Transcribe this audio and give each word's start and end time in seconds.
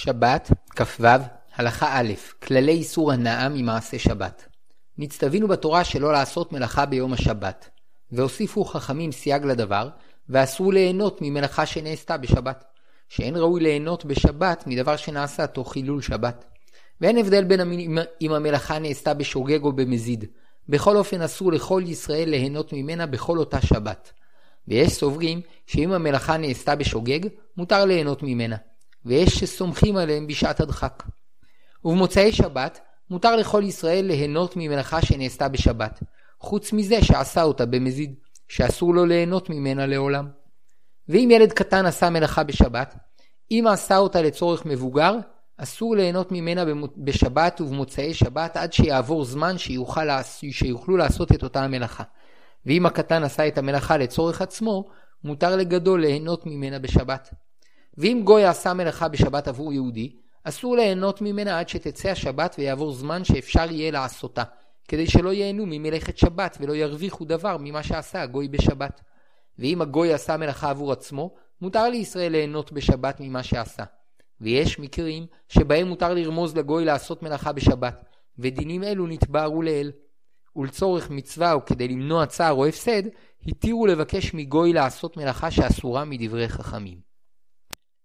שבת, 0.00 0.50
כ"ו, 0.76 1.06
הלכה 1.54 2.00
א', 2.00 2.12
כללי 2.42 2.72
איסור 2.72 3.12
הנאה 3.12 3.48
ממעשה 3.48 3.98
שבת. 3.98 4.48
נצטווינו 4.98 5.48
בתורה 5.48 5.84
שלא 5.84 6.12
לעשות 6.12 6.52
מלאכה 6.52 6.86
ביום 6.86 7.12
השבת, 7.12 7.70
והוסיפו 8.12 8.64
חכמים 8.64 9.12
סייג 9.12 9.44
לדבר, 9.44 9.88
ואסרו 10.28 10.72
ליהנות 10.72 11.18
ממלאכה 11.22 11.66
שנעשתה 11.66 12.16
בשבת, 12.16 12.64
שאין 13.08 13.36
ראוי 13.36 13.60
ליהנות 13.60 14.04
בשבת 14.04 14.66
מדבר 14.66 14.96
שנעשה 14.96 15.46
תוך 15.46 15.72
חילול 15.72 16.02
שבת. 16.02 16.44
ואין 17.00 17.16
הבדל 17.18 17.44
בין 17.44 17.60
המ... 17.60 17.98
אם 18.20 18.32
המלאכה 18.32 18.78
נעשתה 18.78 19.14
בשוגג 19.14 19.62
או 19.62 19.72
במזיד. 19.72 20.24
בכל 20.68 20.96
אופן 20.96 21.22
אסור 21.22 21.52
לכל 21.52 21.82
ישראל 21.86 22.28
ליהנות 22.28 22.72
ממנה 22.72 23.06
בכל 23.06 23.38
אותה 23.38 23.60
שבת. 23.60 24.12
ויש 24.68 24.92
סוברים 24.92 25.40
שאם 25.66 25.92
המלאכה 25.92 26.36
נעשתה 26.36 26.76
בשוגג, 26.76 27.20
מותר 27.56 27.84
ליהנות 27.84 28.22
ממנה. 28.22 28.56
ויש 29.04 29.28
שסומכים 29.28 29.96
עליהם 29.96 30.26
בשעת 30.26 30.60
הדחק. 30.60 31.02
ובמוצאי 31.84 32.32
שבת 32.32 32.80
מותר 33.10 33.36
לכל 33.36 33.62
ישראל 33.64 34.04
ליהנות 34.04 34.56
ממלאכה 34.56 35.02
שנעשתה 35.02 35.48
בשבת, 35.48 36.02
חוץ 36.40 36.72
מזה 36.72 37.02
שעשה 37.02 37.42
אותה 37.42 37.66
במזיד, 37.66 38.14
שאסור 38.48 38.94
לו 38.94 39.06
ליהנות 39.06 39.50
ממנה 39.50 39.86
לעולם. 39.86 40.28
ואם 41.08 41.28
ילד 41.32 41.52
קטן 41.52 41.86
עשה 41.86 42.10
מלאכה 42.10 42.44
בשבת, 42.44 42.94
אם 43.50 43.64
עשה 43.68 43.96
אותה 43.96 44.22
לצורך 44.22 44.66
מבוגר, 44.66 45.16
אסור 45.56 45.96
ליהנות 45.96 46.32
ממנה 46.32 46.64
בשבת 46.96 47.60
ובמוצאי 47.60 48.14
שבת 48.14 48.56
עד 48.56 48.72
שיעבור 48.72 49.24
זמן 49.24 49.58
שיוכל, 49.58 50.08
שיוכלו 50.50 50.96
לעשות 50.96 51.32
את 51.32 51.42
אותה 51.42 51.62
המלאכה. 51.64 52.04
ואם 52.66 52.86
הקטן 52.86 53.22
עשה 53.24 53.48
את 53.48 53.58
המלאכה 53.58 53.96
לצורך 53.96 54.42
עצמו, 54.42 54.88
מותר 55.24 55.56
לגדול 55.56 56.00
ליהנות 56.00 56.46
ממנה 56.46 56.78
בשבת. 56.78 57.34
ואם 57.98 58.20
גוי 58.24 58.44
עשה 58.44 58.74
מלאכה 58.74 59.08
בשבת 59.08 59.48
עבור 59.48 59.72
יהודי, 59.72 60.16
אסור 60.44 60.76
ליהנות 60.76 61.20
ממנה 61.20 61.58
עד 61.58 61.68
שתצא 61.68 62.08
השבת 62.08 62.56
ויעבור 62.58 62.92
זמן 62.92 63.24
שאפשר 63.24 63.70
יהיה 63.70 63.90
לעשותה, 63.90 64.42
כדי 64.88 65.06
שלא 65.06 65.32
ייהנו 65.32 65.64
ממלאכת 65.66 66.18
שבת 66.18 66.56
ולא 66.60 66.72
ירוויחו 66.72 67.24
דבר 67.24 67.56
ממה 67.60 67.82
שעשה 67.82 68.22
הגוי 68.22 68.48
בשבת. 68.48 69.00
ואם 69.58 69.82
הגוי 69.82 70.12
עשה 70.12 70.36
מלאכה 70.36 70.70
עבור 70.70 70.92
עצמו, 70.92 71.34
מותר 71.60 71.88
לישראל 71.88 72.32
ליהנות 72.32 72.72
בשבת 72.72 73.20
ממה 73.20 73.42
שעשה. 73.42 73.84
ויש 74.40 74.78
מקרים 74.78 75.26
שבהם 75.48 75.88
מותר 75.88 76.14
לרמוז 76.14 76.56
לגוי 76.56 76.84
לעשות 76.84 77.22
מלאכה 77.22 77.52
בשבת, 77.52 78.04
ודינים 78.38 78.84
אלו 78.84 79.06
נתבערו 79.06 79.62
לאל. 79.62 79.92
ולצורך 80.56 81.10
מצווה 81.10 81.52
או 81.52 81.64
כדי 81.64 81.88
למנוע 81.88 82.26
צער 82.26 82.52
או 82.52 82.66
הפסד, 82.66 83.02
התירו 83.46 83.86
לבקש 83.86 84.34
מגוי 84.34 84.72
לעשות 84.72 85.16
מלאכה 85.16 85.50
שאסורה 85.50 86.04
מדברי 86.04 86.48
חכמים. 86.48 87.09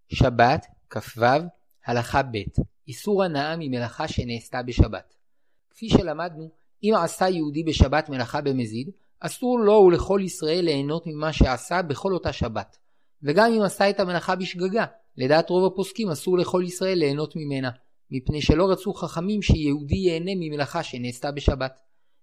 שבת, 0.10 0.66
כ"ו, 0.90 1.26
הלכה 1.86 2.24
ב' 2.24 2.38
איסור 2.88 3.24
הנאה 3.24 3.56
ממלאכה 3.60 4.08
שנעשתה 4.08 4.64
בשבת. 4.64 5.16
כפי 5.70 5.90
שלמדנו, 5.90 6.50
אם 6.84 6.94
עשה 7.04 7.30
יהודי 7.30 7.64
בשבת 7.64 8.10
מלאכה 8.10 8.42
במזיד, 8.42 8.90
אסור 9.20 9.60
לו 9.60 9.74
ולכל 9.74 10.22
ישראל 10.24 10.66
ליהנות 10.66 11.08
ממה 11.08 11.34
שעשה 11.34 11.82
בכל 11.82 12.14
אותה 12.14 12.34
שבת. 12.34 12.78
וגם 13.24 13.52
אם 13.52 13.62
עשה 13.62 13.90
את 13.90 14.00
המלאכה 14.00 14.36
בשגגה, 14.36 14.86
לדעת 15.18 15.50
רוב 15.50 15.74
הפוסקים 15.74 16.10
אסור 16.10 16.38
לכל 16.38 16.64
ישראל 16.68 16.98
ליהנות 16.98 17.36
ממנה, 17.36 17.70
מפני 18.12 18.42
שלא 18.42 18.72
רצו 18.72 18.94
חכמים 18.94 19.42
שיהודי 19.42 19.96
ייהנה 19.96 20.32
ממלאכה 20.36 20.84
שנעשתה 20.84 21.32
בשבת. 21.32 21.80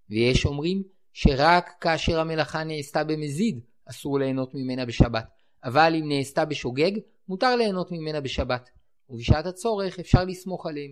ויש 0.09 0.45
אומרים 0.45 0.83
שרק 1.13 1.69
כאשר 1.81 2.19
המלאכה 2.19 2.63
נעשתה 2.63 3.03
במזיד 3.03 3.59
אסור 3.85 4.19
ליהנות 4.19 4.53
ממנה 4.53 4.85
בשבת, 4.85 5.25
אבל 5.63 5.95
אם 5.95 6.09
נעשתה 6.09 6.45
בשוגג 6.45 6.91
מותר 7.27 7.55
ליהנות 7.55 7.91
ממנה 7.91 8.21
בשבת, 8.21 8.69
ובשעת 9.09 9.45
הצורך 9.45 9.99
אפשר 9.99 10.23
לסמוך 10.23 10.65
עליהם. 10.65 10.91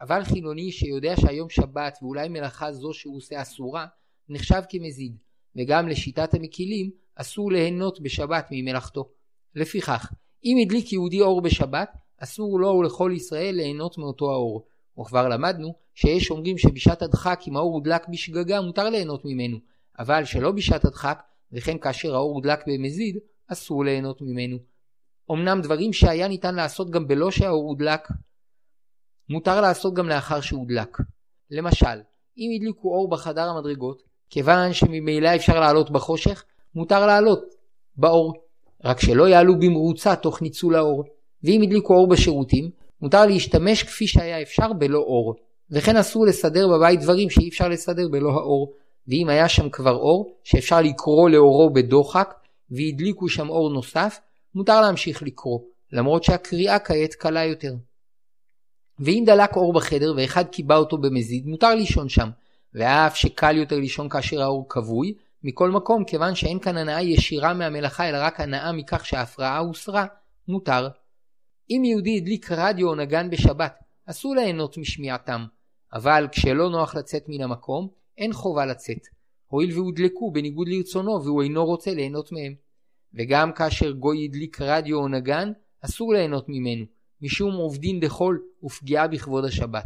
אבל 0.00 0.24
חילוני 0.24 0.72
שיודע 0.72 1.14
שהיום 1.16 1.50
שבת 1.50 1.98
ואולי 2.02 2.28
מלאכה 2.28 2.72
זו 2.72 2.92
שהוא 2.92 3.16
עושה 3.16 3.42
אסורה, 3.42 3.86
נחשב 4.28 4.62
כמזיד, 4.68 5.16
וגם 5.56 5.88
לשיטת 5.88 6.34
המקילים 6.34 6.90
אסור 7.14 7.52
ליהנות 7.52 8.00
בשבת 8.00 8.48
ממלאכתו. 8.50 9.10
לפיכך, 9.54 10.12
אם 10.44 10.56
הדליק 10.62 10.92
יהודי 10.92 11.20
אור 11.20 11.40
בשבת, 11.40 11.90
אסור 12.18 12.60
לו 12.60 12.68
ולכל 12.68 13.12
ישראל 13.16 13.54
ליהנות 13.54 13.98
מאותו 13.98 14.30
האור. 14.30 14.66
וכבר 15.00 15.28
למדנו 15.28 15.74
שיש 15.94 16.30
אומרים 16.30 16.58
שבשעת 16.58 17.02
הדחק 17.02 17.40
אם 17.48 17.56
האור 17.56 17.74
הודלק 17.74 18.08
בשגגה 18.08 18.60
מותר 18.60 18.90
ליהנות 18.90 19.24
ממנו, 19.24 19.58
אבל 19.98 20.24
שלא 20.24 20.50
בשעת 20.50 20.84
הדחק, 20.84 21.22
וכן 21.52 21.78
כאשר 21.78 22.14
האור 22.14 22.34
הודלק 22.34 22.60
במזיד, 22.66 23.18
אסור 23.48 23.84
ליהנות 23.84 24.22
ממנו. 24.22 24.58
אמנם 25.30 25.60
דברים 25.62 25.92
שהיה 25.92 26.28
ניתן 26.28 26.54
לעשות 26.54 26.90
גם 26.90 27.08
בלא 27.08 27.30
שהאור 27.30 27.68
הודלק, 27.68 28.08
מותר 29.28 29.60
לעשות 29.60 29.94
גם 29.94 30.08
לאחר 30.08 30.40
שהודלק. 30.40 30.98
למשל, 31.50 32.00
אם 32.38 32.50
הדליקו 32.56 32.88
אור 32.88 33.10
בחדר 33.10 33.48
המדרגות, 33.48 34.02
כיוון 34.30 34.72
שממילא 34.72 35.36
אפשר 35.36 35.60
לעלות 35.60 35.90
בחושך, 35.90 36.44
מותר 36.74 37.06
לעלות 37.06 37.44
באור, 37.96 38.32
רק 38.84 39.00
שלא 39.00 39.28
יעלו 39.28 39.58
במרוצה 39.58 40.16
תוך 40.16 40.42
ניצול 40.42 40.76
האור. 40.76 41.04
ואם 41.44 41.60
הדליקו 41.62 41.94
אור 41.94 42.08
בשירותים, 42.08 42.70
מותר 43.00 43.26
להשתמש 43.26 43.82
כפי 43.82 44.06
שהיה 44.06 44.42
אפשר 44.42 44.72
בלא 44.72 44.98
אור. 44.98 45.34
וכן 45.70 45.96
אסור 45.96 46.26
לסדר 46.26 46.68
בבית 46.68 47.00
דברים 47.00 47.30
שאי 47.30 47.48
אפשר 47.48 47.68
לסדר 47.68 48.08
בלא 48.08 48.30
האור. 48.30 48.72
ואם 49.08 49.28
היה 49.28 49.48
שם 49.48 49.70
כבר 49.70 49.94
אור, 49.94 50.36
שאפשר 50.44 50.80
לקרוא 50.80 51.30
לאורו 51.30 51.70
בדוחק, 51.70 52.34
והדליקו 52.70 53.28
שם 53.28 53.48
אור 53.48 53.70
נוסף, 53.70 54.20
מותר 54.54 54.80
להמשיך 54.80 55.22
לקרוא, 55.22 55.60
למרות 55.92 56.24
שהקריאה 56.24 56.78
כעת 56.78 57.14
קלה 57.14 57.44
יותר. 57.44 57.74
ואם 58.98 59.22
דלק 59.26 59.56
אור 59.56 59.72
בחדר 59.72 60.14
ואחד 60.16 60.48
קיבע 60.48 60.76
אותו 60.76 60.98
במזיד, 60.98 61.46
מותר 61.46 61.74
לישון 61.74 62.08
שם, 62.08 62.30
ואף 62.74 63.16
שקל 63.16 63.56
יותר 63.56 63.76
לישון 63.76 64.08
כאשר 64.08 64.42
האור 64.42 64.66
כבוי, 64.68 65.14
מכל 65.42 65.70
מקום, 65.70 66.04
כיוון 66.04 66.34
שאין 66.34 66.58
כאן 66.58 66.76
הנאה 66.76 67.02
ישירה 67.02 67.54
מהמלאכה, 67.54 68.08
אלא 68.08 68.18
רק 68.20 68.40
הנאה 68.40 68.72
מכך 68.72 69.06
שההפרעה 69.06 69.58
הוסרה, 69.58 70.06
מותר. 70.48 70.88
אם 71.70 71.82
יהודי 71.84 72.16
הדליק 72.16 72.52
רדיו 72.52 72.88
או 72.88 72.94
נגן 72.94 73.30
בשבת, 73.30 73.74
אסור 74.06 74.34
ליהנות 74.34 74.78
משמיעתם, 74.78 75.44
אבל 75.92 76.28
כשלא 76.32 76.70
נוח 76.70 76.94
לצאת 76.94 77.24
מן 77.28 77.40
המקום, 77.42 77.88
אין 78.18 78.32
חובה 78.32 78.66
לצאת, 78.66 79.06
הואיל 79.46 79.72
והודלקו 79.78 80.30
בניגוד 80.30 80.68
לרצונו 80.68 81.24
והוא 81.24 81.42
אינו 81.42 81.64
רוצה 81.64 81.94
ליהנות 81.94 82.32
מהם. 82.32 82.54
וגם 83.14 83.52
כאשר 83.52 83.92
גוי 83.92 84.24
הדליק 84.24 84.60
רדיו 84.60 84.98
או 84.98 85.08
נגן, 85.08 85.52
אסור 85.80 86.12
ליהנות 86.12 86.48
ממנו, 86.48 86.84
משום 87.22 87.54
עובדין 87.54 88.00
דחול 88.00 88.42
ופגיעה 88.64 89.08
בכבוד 89.08 89.44
השבת. 89.44 89.84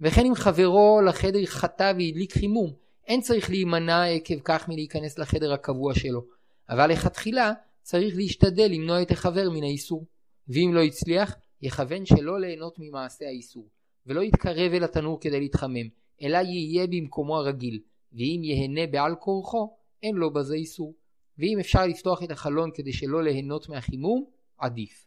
וכן 0.00 0.26
אם 0.26 0.34
חברו 0.34 1.00
לחדר 1.06 1.46
חטא 1.46 1.92
והדליק 1.96 2.32
חימום, 2.32 2.72
אין 3.06 3.20
צריך 3.20 3.50
להימנע 3.50 4.04
עקב 4.04 4.40
כך 4.44 4.68
מלהיכנס 4.68 5.18
לחדר 5.18 5.52
הקבוע 5.52 5.94
שלו, 5.94 6.24
אבל 6.68 6.90
לכתחילה 6.90 7.52
צריך 7.82 8.16
להשתדל 8.16 8.68
למנוע 8.70 9.02
את 9.02 9.10
החבר 9.10 9.50
מן 9.50 9.62
האיסור. 9.62 10.04
ואם 10.48 10.70
לא 10.74 10.82
הצליח, 10.82 11.36
יכוון 11.62 12.06
שלא 12.06 12.40
ליהנות 12.40 12.74
ממעשה 12.78 13.24
האיסור, 13.26 13.68
ולא 14.06 14.20
יתקרב 14.20 14.72
אל 14.72 14.84
התנור 14.84 15.20
כדי 15.20 15.40
להתחמם, 15.40 15.88
אלא 16.22 16.38
יהיה 16.38 16.86
במקומו 16.86 17.36
הרגיל, 17.36 17.80
ואם 18.12 18.40
יהנה 18.44 18.86
בעל 18.86 19.14
כורחו, 19.14 19.76
אין 20.02 20.14
לו 20.14 20.32
בזה 20.32 20.54
איסור. 20.54 20.94
ואם 21.38 21.58
אפשר 21.60 21.86
לפתוח 21.86 22.22
את 22.22 22.30
החלון 22.30 22.70
כדי 22.74 22.92
שלא 22.92 23.22
ליהנות 23.22 23.68
מהחימום, 23.68 24.24
עדיף. 24.58 25.06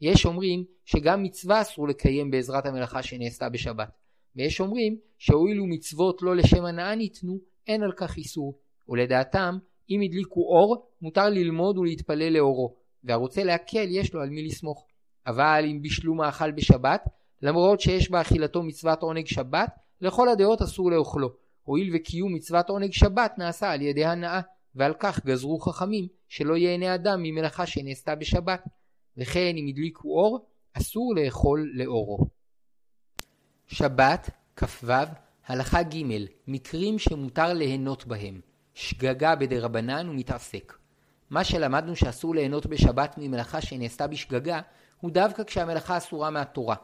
יש 0.00 0.26
אומרים 0.26 0.64
שגם 0.84 1.22
מצווה 1.22 1.60
אסור 1.60 1.88
לקיים 1.88 2.30
בעזרת 2.30 2.66
המלאכה 2.66 3.02
שנעשתה 3.02 3.48
בשבת, 3.48 3.88
ויש 4.36 4.60
אומרים 4.60 4.96
שהואילו 5.18 5.66
מצוות 5.66 6.22
לא 6.22 6.36
לשם 6.36 6.64
הנאה 6.64 6.94
ניתנו, 6.94 7.38
אין 7.66 7.82
על 7.82 7.92
כך 7.96 8.16
איסור, 8.16 8.58
ולדעתם 8.88 9.58
אם 9.90 10.00
הדליקו 10.04 10.40
אור, 10.40 10.86
מותר 11.02 11.28
ללמוד 11.28 11.78
ולהתפלל 11.78 12.32
לאורו, 12.32 12.76
והרוצה 13.04 13.44
להקל 13.44 13.86
יש 13.90 14.14
לו 14.14 14.22
על 14.22 14.30
מי 14.30 14.42
לסמוך. 14.42 14.86
אבל 15.26 15.64
אם 15.70 15.82
בישלו 15.82 16.14
מאכל 16.14 16.52
בשבת, 16.52 17.04
למרות 17.42 17.80
שיש 17.80 18.10
באכילתו 18.10 18.62
מצוות 18.62 19.02
עונג 19.02 19.26
שבת, 19.26 19.70
לכל 20.00 20.28
הדעות 20.28 20.62
אסור 20.62 20.90
לאוכלו, 20.90 21.28
הואיל 21.62 21.96
וקיום 21.96 22.34
מצוות 22.34 22.70
עונג 22.70 22.92
שבת 22.92 23.38
נעשה 23.38 23.70
על 23.70 23.82
ידי 23.82 24.04
הנאה, 24.04 24.40
ועל 24.76 24.94
כך 24.98 25.24
גזרו 25.26 25.60
חכמים 25.60 26.08
שלא 26.28 26.56
ייהנה 26.56 26.94
אדם 26.94 27.22
ממלאכה 27.22 27.66
שנעשתה 27.66 28.14
בשבת, 28.14 28.64
וכן 29.16 29.52
אם 29.56 29.66
הדליקו 29.68 30.08
אור, 30.08 30.46
אסור 30.72 31.14
לאכול 31.14 31.70
לאורו. 31.74 32.26
שבת, 33.66 34.30
כ"ו, 34.56 34.92
הלכה 35.46 35.82
ג' 35.82 36.02
מקרים 36.46 36.98
שמותר 36.98 37.52
ליהנות 37.52 38.06
בהם, 38.06 38.40
שגגה 38.74 39.34
בדרבנן 39.34 40.08
ומתעסק. 40.08 40.72
מה 41.30 41.44
שלמדנו 41.44 41.96
שאסור 41.96 42.34
ליהנות 42.34 42.66
בשבת 42.66 43.14
ממלאכה 43.18 43.60
שנעשתה 43.60 44.06
בשגגה, 44.06 44.60
הוא 45.00 45.10
דווקא 45.10 45.44
כשהמלאכה 45.44 45.96
אסורה 45.96 46.30
מהתורה. 46.30 46.76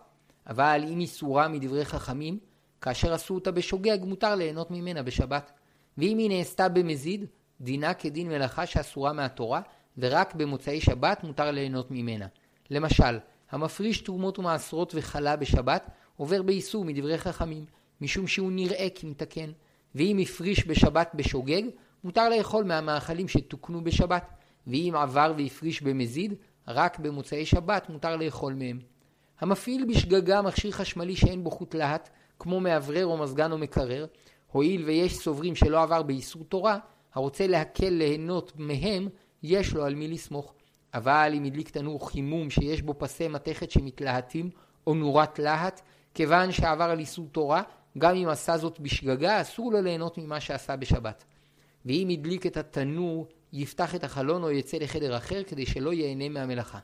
אבל 0.46 0.84
אם 0.88 0.98
היא 0.98 1.08
סורה 1.08 1.48
מדברי 1.48 1.84
חכמים, 1.84 2.38
כאשר 2.80 3.12
עשו 3.14 3.34
אותה 3.34 3.50
בשוגג, 3.50 3.98
מותר 4.02 4.34
ליהנות 4.34 4.70
ממנה 4.70 5.02
בשבת. 5.02 5.52
ואם 5.98 6.18
היא 6.18 6.38
נעשתה 6.38 6.68
במזיד, 6.68 7.26
דינה 7.60 7.94
כדין 7.94 8.28
מלאכה 8.28 8.66
שאסורה 8.66 9.12
מהתורה, 9.12 9.60
ורק 9.98 10.34
במוצאי 10.34 10.80
שבת 10.80 11.24
מותר 11.24 11.50
ליהנות 11.50 11.90
ממנה. 11.90 12.26
למשל, 12.70 13.18
המפריש 13.50 14.00
תרומות 14.00 14.38
ומעשרות 14.38 14.92
וחלה 14.96 15.36
בשבת, 15.36 15.90
עובר 16.16 16.42
באיסור 16.42 16.84
מדברי 16.84 17.18
חכמים, 17.18 17.64
משום 18.00 18.26
שהוא 18.26 18.52
נראה 18.52 18.88
כמתקן. 18.94 19.50
ואם 19.94 20.18
הפריש 20.22 20.66
בשבת 20.66 21.10
בשוגג, 21.14 21.62
מותר 22.04 22.28
לאכול 22.28 22.64
מהמאכלים 22.64 23.28
שתוקנו 23.28 23.84
בשבת. 23.84 24.30
ואם 24.66 24.94
עבר 24.96 25.34
והפריש 25.38 25.82
במזיד, 25.82 26.34
רק 26.68 26.98
במוצאי 26.98 27.46
שבת 27.46 27.88
מותר 27.88 28.16
לאכול 28.16 28.54
מהם. 28.54 28.80
המפעיל 29.40 29.84
בשגגה 29.84 30.42
מכשיר 30.42 30.70
חשמלי 30.70 31.16
שאין 31.16 31.44
בו 31.44 31.50
חוט 31.50 31.74
להט, 31.74 32.08
כמו 32.38 32.60
מאוורר 32.60 33.06
או 33.06 33.16
מזגן 33.16 33.52
או 33.52 33.58
מקרר, 33.58 34.06
הואיל 34.52 34.84
ויש 34.84 35.16
סוברים 35.16 35.54
שלא 35.54 35.82
עבר 35.82 36.02
באיסור 36.02 36.44
תורה, 36.44 36.78
הרוצה 37.14 37.46
להקל 37.46 37.88
ליהנות 37.88 38.52
מהם, 38.56 39.08
יש 39.42 39.74
לו 39.74 39.84
על 39.84 39.94
מי 39.94 40.08
לסמוך. 40.08 40.54
אבל 40.94 41.32
אם 41.36 41.44
הדליק 41.44 41.70
תנור 41.70 42.10
חימום 42.10 42.50
שיש 42.50 42.82
בו 42.82 42.94
פסי 42.98 43.28
מתכת 43.28 43.70
שמתלהטים, 43.70 44.50
או 44.86 44.94
נורת 44.94 45.38
להט, 45.38 45.80
כיוון 46.14 46.52
שעבר 46.52 46.84
על 46.84 46.98
איסור 46.98 47.28
תורה, 47.32 47.62
גם 47.98 48.16
אם 48.16 48.28
עשה 48.28 48.56
זאת 48.56 48.80
בשגגה, 48.80 49.40
אסור 49.40 49.72
לו 49.72 49.82
ליהנות 49.82 50.18
ממה 50.18 50.40
שעשה 50.40 50.76
בשבת. 50.76 51.24
ואם 51.86 52.08
הדליק 52.12 52.46
את 52.46 52.56
התנור, 52.56 53.26
יפתח 53.52 53.94
את 53.94 54.04
החלון 54.04 54.42
או 54.42 54.50
יצא 54.50 54.76
לחדר 54.76 55.16
אחר 55.16 55.42
כדי 55.42 55.66
שלא 55.66 55.92
ייהנה 55.92 56.28
מהמלאכה. 56.28 56.78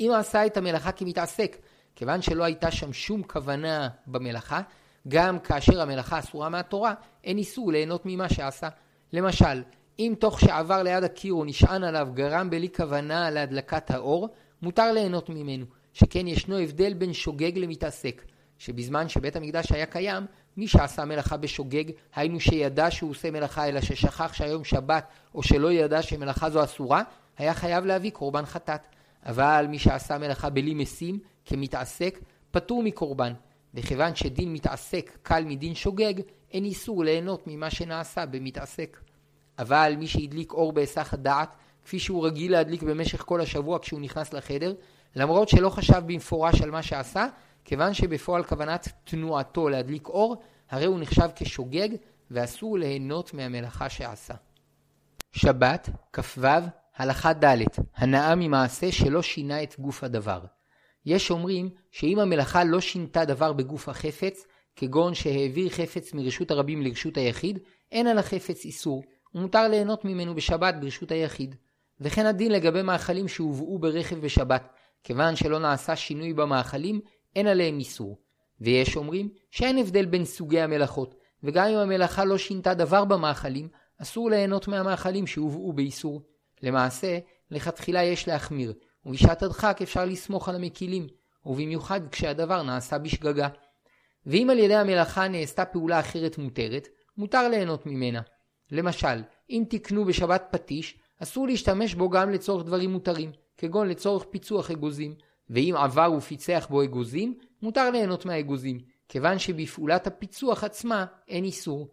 אם 0.00 0.12
עשה 0.18 0.46
את 0.46 0.56
המלאכה 0.56 0.92
כמתעסק, 0.92 1.56
כיוון 1.96 2.22
שלא 2.22 2.44
הייתה 2.44 2.70
שם 2.70 2.92
שום 2.92 3.22
כוונה 3.22 3.88
במלאכה, 4.06 4.60
גם 5.08 5.38
כאשר 5.38 5.80
המלאכה 5.80 6.18
אסורה 6.18 6.48
מהתורה, 6.48 6.94
אין 7.24 7.38
איסור 7.38 7.72
ליהנות 7.72 8.02
ממה 8.04 8.28
שעשה. 8.28 8.68
למשל, 9.12 9.62
אם 9.98 10.14
תוך 10.18 10.40
שעבר 10.40 10.82
ליד 10.82 11.04
הקיר 11.04 11.34
או 11.34 11.44
נשען 11.44 11.84
עליו 11.84 12.08
גרם 12.14 12.50
בלי 12.50 12.68
כוונה 12.76 13.30
להדלקת 13.30 13.90
האור, 13.90 14.28
מותר 14.62 14.92
ליהנות 14.92 15.28
ממנו, 15.28 15.66
שכן 15.92 16.26
ישנו 16.26 16.58
הבדל 16.58 16.94
בין 16.94 17.12
שוגג 17.12 17.58
למתעסק, 17.58 18.22
שבזמן 18.58 19.08
שבית 19.08 19.36
המקדש 19.36 19.72
היה 19.72 19.86
קיים, 19.86 20.26
מי 20.56 20.68
שעשה 20.68 21.04
מלאכה 21.04 21.36
בשוגג, 21.36 21.84
היינו 22.14 22.40
שידע 22.40 22.90
שהוא 22.90 23.10
עושה 23.10 23.30
מלאכה 23.30 23.68
אלא 23.68 23.80
ששכח 23.80 24.32
שהיום 24.32 24.64
שבת, 24.64 25.04
או 25.34 25.42
שלא 25.42 25.72
ידע 25.72 26.02
שמלאכה 26.02 26.50
זו 26.50 26.64
אסורה, 26.64 27.02
היה 27.38 27.54
חייב 27.54 27.84
להביא 27.84 28.10
קורבן 28.10 28.46
חטאת. 28.46 28.80
אבל 29.26 29.66
מי 29.68 29.78
שעשה 29.78 30.18
מלאכה 30.18 30.50
בלי 30.50 30.74
משים, 30.74 31.18
כמתעסק, 31.44 32.18
פטור 32.50 32.82
מקורבן. 32.82 33.32
וכיוון 33.74 34.14
שדין 34.14 34.52
מתעסק 34.52 35.18
קל 35.22 35.44
מדין 35.44 35.74
שוגג, 35.74 36.14
אין 36.52 36.64
איסור 36.64 37.04
ליהנות 37.04 37.46
ממה 37.46 37.70
שנעשה 37.70 38.26
במתעסק. 38.26 39.00
אבל 39.58 39.94
מי 39.98 40.06
שהדליק 40.06 40.52
אור 40.52 40.72
בהיסח 40.72 41.14
הדעת, 41.14 41.56
כפי 41.84 41.98
שהוא 41.98 42.26
רגיל 42.26 42.52
להדליק 42.52 42.82
במשך 42.82 43.22
כל 43.22 43.40
השבוע 43.40 43.78
כשהוא 43.78 44.00
נכנס 44.00 44.32
לחדר, 44.32 44.74
למרות 45.16 45.48
שלא 45.48 45.70
חשב 45.70 46.02
במפורש 46.06 46.62
על 46.62 46.70
מה 46.70 46.82
שעשה, 46.82 47.26
כיוון 47.64 47.94
שבפועל 47.94 48.44
כוונת 48.44 48.88
תנועתו 49.04 49.68
להדליק 49.68 50.08
אור, 50.08 50.42
הרי 50.70 50.84
הוא 50.84 51.00
נחשב 51.00 51.28
כשוגג 51.36 51.88
ואסור 52.30 52.78
ליהנות 52.78 53.34
מהמלאכה 53.34 53.88
שעשה. 53.88 54.34
שבת, 55.32 55.88
כ"ו, 56.12 56.46
הלכה 56.96 57.32
ד' 57.32 57.56
הנאה 57.96 58.34
ממעשה 58.34 58.92
שלא 58.92 59.22
שינה 59.22 59.62
את 59.62 59.74
גוף 59.78 60.04
הדבר. 60.04 60.40
יש 61.06 61.30
אומרים 61.30 61.70
שאם 61.90 62.18
המלאכה 62.18 62.64
לא 62.64 62.80
שינתה 62.80 63.24
דבר 63.24 63.52
בגוף 63.52 63.88
החפץ, 63.88 64.46
כגון 64.76 65.14
שהעביר 65.14 65.68
חפץ 65.68 66.14
מרשות 66.14 66.50
הרבים 66.50 66.82
לרשות 66.82 67.16
היחיד, 67.16 67.58
אין 67.92 68.06
על 68.06 68.18
החפץ 68.18 68.64
איסור, 68.64 69.02
ומותר 69.34 69.68
ליהנות 69.68 70.04
ממנו 70.04 70.34
בשבת 70.34 70.74
ברשות 70.80 71.10
היחיד. 71.10 71.54
וכן 72.00 72.26
הדין 72.26 72.52
לגבי 72.52 72.82
מאכלים 72.82 73.28
שהובאו 73.28 73.78
ברכב 73.78 74.20
בשבת, 74.20 74.68
כיוון 75.04 75.36
שלא 75.36 75.58
נעשה 75.58 75.96
שינוי 75.96 76.32
במאכלים, 76.32 77.00
אין 77.36 77.46
עליהם 77.46 77.78
איסור. 77.78 78.18
ויש 78.60 78.96
אומרים 78.96 79.28
שאין 79.50 79.78
הבדל 79.78 80.06
בין 80.06 80.24
סוגי 80.24 80.60
המלאכות, 80.60 81.14
וגם 81.42 81.66
אם 81.66 81.76
המלאכה 81.76 82.24
לא 82.24 82.38
שינתה 82.38 82.74
דבר 82.74 83.04
במאכלים, 83.04 83.68
אסור 84.02 84.30
ליהנות 84.30 84.68
מהמאכלים 84.68 85.26
שהובאו 85.26 85.72
באיסור. 85.72 86.22
למעשה, 86.62 87.18
לכתחילה 87.50 88.02
יש 88.02 88.28
להחמיר, 88.28 88.74
ובשעת 89.06 89.42
הדחק 89.42 89.78
אפשר 89.82 90.04
לסמוך 90.04 90.48
על 90.48 90.54
המקילים, 90.54 91.06
ובמיוחד 91.46 92.00
כשהדבר 92.08 92.62
נעשה 92.62 92.98
בשגגה. 92.98 93.48
ואם 94.26 94.50
על 94.50 94.58
ידי 94.58 94.74
המלאכה 94.74 95.28
נעשתה 95.28 95.64
פעולה 95.64 96.00
אחרת 96.00 96.38
מותרת, 96.38 96.88
מותר 97.16 97.48
ליהנות 97.48 97.86
ממנה. 97.86 98.20
למשל, 98.70 99.22
אם 99.50 99.64
תקנו 99.68 100.04
בשבת 100.04 100.48
פטיש, 100.50 100.98
אסור 101.22 101.46
להשתמש 101.46 101.94
בו 101.94 102.10
גם 102.10 102.30
לצורך 102.30 102.64
דברים 102.64 102.90
מותרים, 102.90 103.32
כגון 103.58 103.88
לצורך 103.88 104.24
פיצוח 104.30 104.70
אגוזים, 104.70 105.14
ואם 105.50 105.74
עבר 105.78 106.12
ופיצח 106.16 106.66
בו 106.70 106.84
אגוזים, 106.84 107.38
מותר 107.62 107.90
ליהנות 107.90 108.26
מהאגוזים, 108.26 108.78
כיוון 109.08 109.38
שבפעולת 109.38 110.06
הפיצוח 110.06 110.64
עצמה 110.64 111.06
אין 111.28 111.44
איסור. 111.44 111.88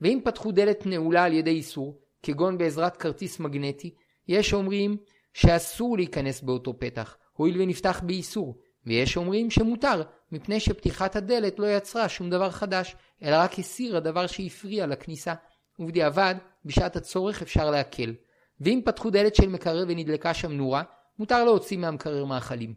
ואם 0.00 0.20
פתחו 0.24 0.52
דלת 0.52 0.86
נעולה 0.86 1.24
על 1.24 1.32
ידי 1.32 1.50
איסור, 1.50 2.00
כגון 2.22 2.58
בעזרת 2.58 2.96
כרטיס 2.96 3.40
מגנטי, 3.40 3.94
יש 4.28 4.54
אומרים 4.54 4.96
שאסור 5.32 5.96
להיכנס 5.96 6.40
באותו 6.40 6.78
פתח, 6.78 7.16
הואיל 7.32 7.60
ונפתח 7.60 8.00
באיסור, 8.06 8.58
ויש 8.86 9.16
אומרים 9.16 9.50
שמותר, 9.50 10.02
מפני 10.32 10.60
שפתיחת 10.60 11.16
הדלת 11.16 11.58
לא 11.58 11.66
יצרה 11.76 12.08
שום 12.08 12.30
דבר 12.30 12.50
חדש, 12.50 12.96
אלא 13.22 13.36
רק 13.36 13.58
הסירה 13.58 14.00
דבר 14.00 14.26
שהפריע 14.26 14.86
לכניסה. 14.86 15.34
ובדיעבד, 15.78 16.34
בשעת 16.64 16.96
הצורך 16.96 17.42
אפשר 17.42 17.70
להקל. 17.70 18.14
ואם 18.60 18.80
פתחו 18.84 19.10
דלת 19.10 19.34
של 19.34 19.48
מקרר 19.48 19.84
ונדלקה 19.88 20.34
שם 20.34 20.52
נורה, 20.52 20.82
מותר 21.18 21.44
להוציא 21.44 21.78
מהמקרר 21.78 22.24
מאכלים. 22.24 22.74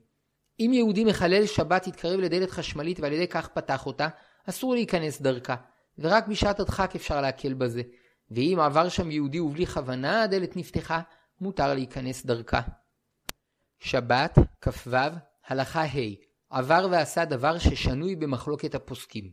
אם 0.60 0.72
יהודי 0.74 1.04
מחלל 1.04 1.46
שבת 1.46 1.88
יתקרב 1.88 2.20
לדלת 2.20 2.52
חשמלית 2.52 3.00
ועל 3.00 3.14
ידי 3.14 3.28
כך 3.28 3.48
פתח 3.48 3.86
אותה, 3.86 4.08
אסור 4.50 4.74
להיכנס 4.74 5.22
דרכה, 5.22 5.56
ורק 6.00 6.28
בשעת 6.28 6.60
הדחק 6.60 6.96
אפשר 6.96 7.22
להקל 7.22 7.54
בזה. 7.54 7.82
ואם 8.32 8.58
עבר 8.60 8.90
שם 8.90 9.12
יהודי 9.12 9.40
ובלי 9.40 9.66
כוונה 9.66 10.24
הדלת 10.24 10.56
נפתחה, 10.56 11.02
מותר 11.42 11.74
להיכנס 11.74 12.26
דרכה. 12.26 12.62
שבת, 13.80 14.38
כ"ו, 14.62 14.96
הלכה 15.48 15.84
ה' 15.84 16.16
עבר 16.50 16.88
ועשה 16.92 17.26
דבר 17.26 17.58
ששנוי 17.58 18.16
במחלוקת 18.16 18.76
הפוסקים. 18.76 19.32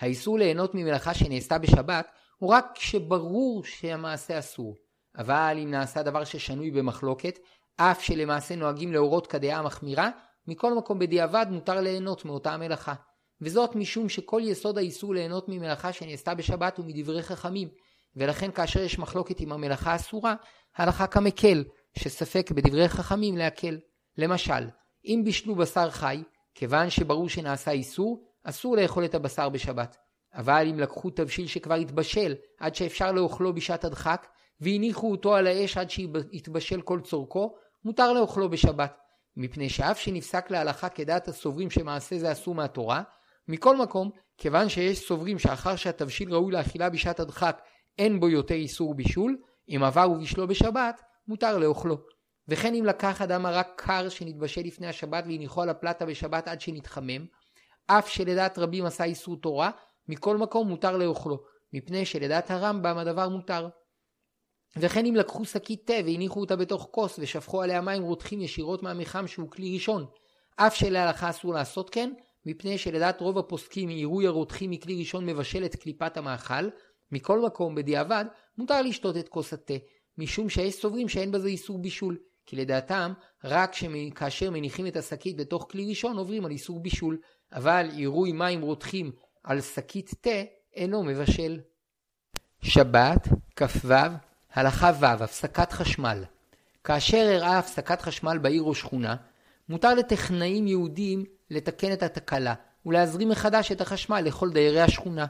האיסור 0.00 0.38
ליהנות 0.38 0.74
ממלאכה 0.74 1.14
שנעשתה 1.14 1.58
בשבת 1.58 2.08
הוא 2.38 2.50
רק 2.50 2.66
כשברור 2.74 3.64
שהמעשה 3.64 4.38
אסור. 4.38 4.76
אבל 5.16 5.58
אם 5.62 5.70
נעשה 5.70 6.02
דבר 6.02 6.24
ששנוי 6.24 6.70
במחלוקת, 6.70 7.38
אף 7.76 8.02
שלמעשה 8.02 8.56
נוהגים 8.56 8.92
להורות 8.92 9.26
כדעה 9.26 9.62
מחמירה, 9.62 10.10
מכל 10.46 10.74
מקום 10.74 10.98
בדיעבד 10.98 11.46
מותר 11.50 11.80
ליהנות 11.80 12.24
מאותה 12.24 12.52
המלאכה. 12.52 12.94
וזאת 13.40 13.76
משום 13.76 14.08
שכל 14.08 14.42
יסוד 14.44 14.78
האיסור 14.78 15.14
ליהנות 15.14 15.48
ממלאכה 15.48 15.92
שנעשתה 15.92 16.34
בשבת 16.34 16.78
הוא 16.78 16.86
מדברי 16.86 17.22
חכמים, 17.22 17.68
ולכן 18.16 18.50
כאשר 18.50 18.82
יש 18.82 18.98
מחלוקת 18.98 19.40
עם 19.40 19.52
המלאכה 19.52 19.92
האסורה, 19.92 20.34
הלכה 20.76 21.06
כמקל, 21.06 21.64
שספק 21.98 22.50
בדברי 22.50 22.88
חכמים 22.88 23.36
להקל. 23.36 23.78
למשל, 24.18 24.68
אם 25.04 25.22
בישלו 25.24 25.54
בשר 25.54 25.90
חי, 25.90 26.22
כיוון 26.54 26.90
שברור 26.90 27.28
שנעשה 27.28 27.70
איסור, 27.70 28.24
אסור 28.44 28.76
לאכול 28.76 29.04
את 29.04 29.14
הבשר 29.14 29.48
בשבת. 29.48 29.96
אבל 30.34 30.66
אם 30.70 30.80
לקחו 30.80 31.10
תבשיל 31.10 31.46
שכבר 31.46 31.74
התבשל 31.74 32.34
עד 32.60 32.74
שאפשר 32.74 33.12
לאוכלו 33.12 33.54
בשעת 33.54 33.84
הדחק, 33.84 34.26
והניחו 34.60 35.10
אותו 35.10 35.34
על 35.34 35.46
האש 35.46 35.76
עד 35.76 35.90
שיתבשל 35.90 36.80
כל 36.80 37.00
צורכו, 37.00 37.54
מותר 37.84 38.12
לאוכלו 38.12 38.50
בשבת. 38.50 38.98
מפני 39.36 39.68
שאף 39.68 39.98
שנפסק 39.98 40.50
להלכה 40.50 40.88
כדעת 40.88 41.28
הסוברים 41.28 41.70
שמעשה 41.70 42.18
זה 42.18 42.32
אסור 42.32 42.54
מהתורה, 42.54 43.02
מכל 43.48 43.76
מקום, 43.76 44.10
כיוון 44.38 44.68
שיש 44.68 45.08
סוברים 45.08 45.38
שאחר 45.38 45.76
שהתבשיל 45.76 46.34
ראוי 46.34 46.52
לאכילה 46.52 46.90
בשעת 46.90 47.20
הדחק 47.20 47.62
אין 47.98 48.20
בו 48.20 48.28
יותר 48.28 48.54
איסור 48.54 48.94
בישול, 48.94 49.38
אם 49.68 49.82
עבר 49.82 50.10
ובישלו 50.10 50.48
בשבת, 50.48 51.02
מותר 51.28 51.58
לאוכלו. 51.58 51.96
וכן 52.48 52.74
אם 52.74 52.84
לקח 52.84 53.22
אדם 53.22 53.42
מרק 53.42 53.68
קר 53.76 54.08
שנתבשל 54.08 54.60
לפני 54.60 54.86
השבת 54.86 55.24
והניחו 55.26 55.62
על 55.62 55.68
הפלטה 55.68 56.06
בשבת 56.06 56.48
עד 56.48 56.60
שנתחמם, 56.60 57.26
אף 57.86 58.08
שלדעת 58.08 58.58
רבים 58.58 58.84
עשה 58.84 59.04
איסור 59.04 59.36
תורה, 59.36 59.70
מכל 60.08 60.36
מקום 60.36 60.68
מותר 60.68 60.96
לאוכלו, 60.96 61.38
מפני 61.72 62.06
שלדעת 62.06 62.50
הרמב"ם 62.50 62.98
הדבר 62.98 63.28
מותר. 63.28 63.68
וכן 64.76 65.06
אם 65.06 65.16
לקחו 65.16 65.44
שקית 65.44 65.86
תה 65.86 65.92
והניחו 66.04 66.40
אותה 66.40 66.56
בתוך 66.56 66.88
כוס 66.90 67.18
ושפכו 67.18 67.62
עליה 67.62 67.80
מים 67.80 68.02
רותחים 68.02 68.40
ישירות 68.40 68.82
מהמיחם 68.82 69.26
שהוא 69.26 69.50
כלי 69.50 69.74
ראשון, 69.74 70.06
אף 70.56 70.74
שלהלכה 70.74 71.30
אסור 71.30 71.54
לעשות 71.54 71.90
כן, 71.90 72.12
מפני 72.46 72.78
שלדעת 72.78 73.20
רוב 73.20 73.38
הפוסקים 73.38 73.88
עירוי 73.88 74.26
הרותחים 74.26 74.70
מכלי 74.70 74.98
ראשון 74.98 75.26
מבשל 75.26 75.64
את 75.64 75.76
קליפת 75.76 76.16
המאכל, 76.16 76.68
מכל 77.12 77.40
מקום, 77.46 77.74
בדיעבד, 77.74 78.24
מותר 78.58 78.82
לשתות 78.82 79.16
את 79.16 79.28
כוס 79.28 79.52
התה, 79.52 79.74
משום 80.18 80.48
שיש 80.48 80.74
סוברים 80.74 81.08
שאין 81.08 81.32
בזה 81.32 81.48
איסור 81.48 81.78
בישול, 81.78 82.18
כי 82.46 82.56
לדעתם, 82.56 83.12
רק 83.44 83.72
כאשר 84.14 84.50
מניחים 84.50 84.86
את 84.86 84.96
השקית 84.96 85.36
בתוך 85.36 85.66
כלי 85.70 85.88
ראשון 85.88 86.18
עוברים 86.18 86.44
על 86.44 86.50
איסור 86.50 86.80
בישול, 86.80 87.18
אבל 87.52 87.88
עירוי 87.92 88.32
מים 88.32 88.62
רותחים 88.62 89.12
על 89.44 89.60
שקית 89.60 90.10
תה 90.20 90.42
אינו 90.74 91.02
מבשל. 91.02 91.60
שבת, 92.62 93.28
כ"ו, 93.56 93.94
הלכה 94.52 94.92
ו', 95.00 95.04
הפסקת 95.04 95.72
חשמל. 95.72 96.24
כאשר 96.84 97.16
אירעה 97.16 97.58
הפסקת 97.58 98.00
חשמל 98.00 98.38
בעיר 98.38 98.62
או 98.62 98.74
שכונה, 98.74 99.16
מותר 99.68 99.94
לטכנאים 99.94 100.66
יהודים 100.66 101.24
לתקן 101.50 101.92
את 101.92 102.02
התקלה 102.02 102.54
ולהזרים 102.86 103.28
מחדש 103.28 103.72
את 103.72 103.80
החשמל 103.80 104.20
לכל 104.20 104.50
דיירי 104.52 104.80
השכונה. 104.80 105.26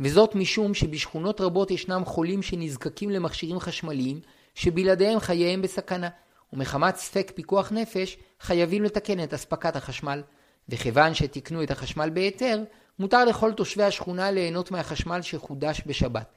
וזאת 0.00 0.34
משום 0.34 0.74
שבשכונות 0.74 1.40
רבות 1.40 1.70
ישנם 1.70 2.02
חולים 2.04 2.42
שנזקקים 2.42 3.10
למכשירים 3.10 3.60
חשמליים 3.60 4.20
שבלעדיהם 4.54 5.20
חייהם 5.20 5.62
בסכנה, 5.62 6.08
ומחמת 6.52 6.96
ספק 6.96 7.32
פיקוח 7.34 7.72
נפש 7.72 8.16
חייבים 8.40 8.82
לתקן 8.82 9.24
את 9.24 9.34
אספקת 9.34 9.76
החשמל. 9.76 10.22
וכיוון 10.68 11.14
שתיקנו 11.14 11.62
את 11.62 11.70
החשמל 11.70 12.10
בהיתר, 12.10 12.64
מותר 12.98 13.24
לכל 13.24 13.52
תושבי 13.52 13.82
השכונה 13.82 14.30
ליהנות 14.30 14.70
מהחשמל 14.70 15.22
שחודש 15.22 15.82
בשבת. 15.86 16.32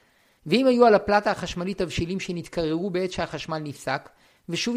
ואם 0.45 0.67
היו 0.67 0.85
על 0.85 0.95
הפלטה 0.95 1.31
החשמלית 1.31 1.77
תבשילים 1.77 2.19
שנתקררו 2.19 2.89
בעת 2.89 3.11
שהחשמל 3.11 3.57
נפסק, 3.57 4.09
ושוב 4.49 4.75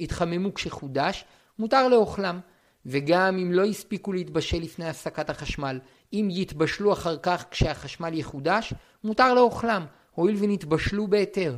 התחממו 0.00 0.54
כשחודש, 0.54 1.24
מותר 1.58 1.88
לאוכלם. 1.88 2.40
וגם 2.86 3.38
אם 3.38 3.52
לא 3.52 3.64
הספיקו 3.64 4.12
להתבשל 4.12 4.60
לפני 4.60 4.88
הפסקת 4.88 5.30
החשמל, 5.30 5.80
אם 6.12 6.28
יתבשלו 6.30 6.92
אחר 6.92 7.16
כך 7.16 7.44
כשהחשמל 7.50 8.14
יחודש, 8.14 8.74
מותר 9.04 9.34
לאוכלם, 9.34 9.86
הואיל 10.14 10.36
ונתבשלו 10.38 11.06
בהיתר. 11.06 11.56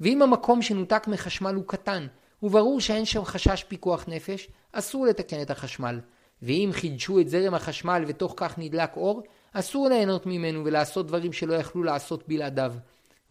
ואם 0.00 0.22
המקום 0.22 0.62
שנותק 0.62 1.08
מחשמל 1.08 1.54
הוא 1.54 1.64
קטן, 1.66 2.06
וברור 2.42 2.80
שאין 2.80 3.04
שם 3.04 3.24
חשש 3.24 3.64
פיקוח 3.68 4.04
נפש, 4.08 4.48
אסור 4.72 5.06
לתקן 5.06 5.42
את 5.42 5.50
החשמל. 5.50 6.00
ואם 6.42 6.70
חידשו 6.72 7.20
את 7.20 7.28
זרם 7.28 7.54
החשמל 7.54 8.04
ותוך 8.06 8.34
כך 8.36 8.58
נדלק 8.58 8.96
אור, 8.96 9.22
אסור 9.52 9.88
ליהנות 9.88 10.26
ממנו 10.26 10.64
ולעשות 10.64 11.06
דברים 11.06 11.32
שלא 11.32 11.54
יכלו 11.54 11.82
לעשות 11.82 12.28
בלעדיו. 12.28 12.74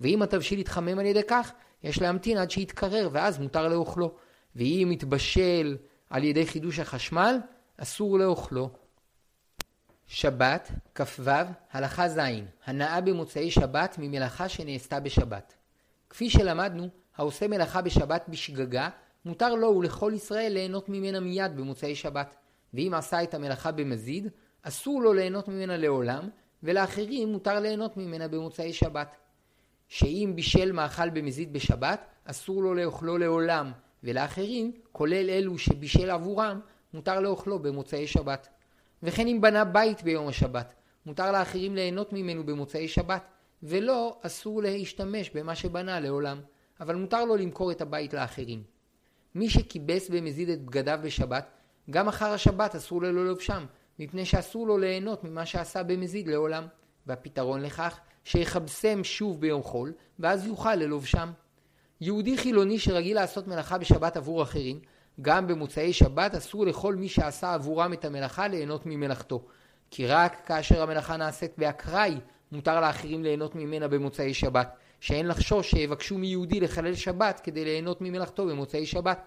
ואם 0.02 0.22
התבשיל 0.22 0.60
יתחמם 0.60 1.00
על 1.00 1.06
ידי 1.06 1.24
כך, 1.28 1.52
יש 1.84 2.02
להמתין 2.02 2.38
עד 2.38 2.52
שיתקרר 2.52 3.10
ואז 3.12 3.40
מותר 3.40 3.68
לאוכלו. 3.68 4.12
ואם 4.56 4.90
יתבשל 4.92 5.78
על 6.10 6.24
ידי 6.24 6.46
חידוש 6.46 6.80
החשמל, 6.80 7.38
אסור 7.78 8.20
לאוכלו. 8.20 8.70
שבת, 10.08 10.72
כ"ו, 10.96 11.32
הלכה 11.72 12.10
ז', 12.10 12.20
הנאה 12.66 13.02
במוצאי 13.02 13.52
שבת 13.52 13.96
ממלאכה 14.00 14.50
שנעשתה 14.50 15.00
בשבת. 15.00 15.54
כפי 16.10 16.30
שלמדנו, 16.30 16.88
העושה 17.18 17.48
מלאכה 17.48 17.82
בשבת 17.82 18.26
בשגגה, 18.30 18.90
מותר 19.26 19.56
לו 19.56 19.68
ולכל 19.68 20.12
ישראל 20.16 20.52
ליהנות 20.54 20.90
ממנה 20.90 21.20
מיד 21.20 21.58
במוצאי 21.58 21.96
שבת. 21.96 22.36
ואם 22.74 22.94
עשה 22.94 23.24
את 23.24 23.34
המלאכה 23.34 23.72
במזיד, 23.72 24.28
אסור 24.62 25.02
לו 25.02 25.14
ליהנות 25.14 25.48
ממנה 25.48 25.78
לעולם, 25.78 26.30
ולאחרים 26.64 27.32
מותר 27.32 27.60
ליהנות 27.60 27.98
ממנה 27.98 28.28
במוצאי 28.28 28.74
שבת. 28.74 29.16
שאם 29.88 30.32
בישל 30.36 30.72
מאכל 30.72 31.10
במזיד 31.10 31.54
בשבת, 31.54 32.06
אסור 32.26 32.64
לו 32.64 32.74
לאוכלו 32.74 33.18
לעולם, 33.18 33.72
ולאחרים, 34.04 34.72
כולל 34.92 35.30
אלו 35.30 35.58
שבישל 35.58 36.10
עבורם, 36.10 36.60
מותר 36.94 37.20
לאוכלו 37.20 37.60
במוצאי 37.60 38.08
שבת. 38.08 38.48
וכן 39.04 39.28
אם 39.28 39.42
בנה 39.42 39.66
בית 39.66 40.04
ביום 40.04 40.28
השבת, 40.28 40.74
מותר 41.06 41.32
לאחרים 41.32 41.76
ליהנות 41.76 42.14
ממנו 42.14 42.44
במוצאי 42.44 42.88
שבת, 42.88 43.24
ולא 43.64 44.20
אסור 44.22 44.62
להשתמש 44.62 45.30
במה 45.30 45.56
שבנה 45.56 46.00
לעולם, 46.00 46.42
אבל 46.80 46.96
מותר 46.96 47.26
לו 47.26 47.36
למכור 47.36 47.72
את 47.72 47.82
הבית 47.82 48.14
לאחרים. 48.14 48.64
מי 49.36 49.50
שכיבס 49.50 50.10
במזיד 50.10 50.50
את 50.50 50.66
בגדיו 50.66 51.00
בשבת, 51.04 51.52
גם 51.90 52.08
אחר 52.08 52.32
השבת 52.32 52.76
אסור 52.76 53.02
לו 53.02 53.12
ללובשם, 53.12 53.66
מפני 54.00 54.26
שאסור 54.26 54.68
לו 54.68 54.78
ליהנות 54.78 55.24
ממה 55.24 55.46
שעשה 55.46 55.84
במזיד 55.84 56.28
לעולם. 56.28 56.68
והפתרון 57.08 57.62
לכך, 57.62 58.00
שיכבסם 58.24 59.04
שוב 59.04 59.42
ביום 59.42 59.64
חול, 59.64 59.94
ואז 60.20 60.46
יוכל 60.46 60.76
ללובשם. 60.76 61.32
יהודי 62.02 62.38
חילוני 62.38 62.80
שרגיל 62.80 63.16
לעשות 63.16 63.48
מלאכה 63.48 63.78
בשבת 63.78 64.18
עבור 64.18 64.44
אחרים, 64.44 64.80
גם 65.22 65.48
במוצאי 65.48 65.94
שבת 65.94 66.36
אסור 66.36 66.66
לכל 66.66 66.96
מי 66.96 67.10
שעשה 67.10 67.54
עבורם 67.54 67.94
את 67.94 68.06
המלאכה 68.06 68.48
ליהנות 68.48 68.86
ממלאכתו. 68.86 69.46
כי 69.92 70.08
רק 70.08 70.38
כאשר 70.46 70.82
המלאכה 70.82 71.18
נעשית 71.18 71.52
באקראי, 71.58 72.18
מותר 72.52 72.82
לאחרים 72.82 73.24
ליהנות 73.24 73.56
ממנה 73.56 73.88
במוצאי 73.88 74.34
שבת. 74.34 74.76
שאין 75.00 75.28
לחשוש 75.28 75.72
שיבקשו 75.72 76.18
מיהודי 76.18 76.60
לחלל 76.60 76.96
שבת 76.96 77.40
כדי 77.44 77.66
ליהנות 77.66 78.02
ממלאכתו 78.02 78.46
במוצאי 78.46 78.86
שבת. 78.86 79.22